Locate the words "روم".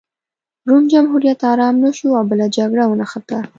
0.67-0.83